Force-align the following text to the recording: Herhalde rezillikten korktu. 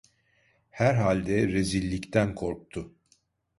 Herhalde 0.69 1.47
rezillikten 1.47 2.35
korktu. 2.35 2.93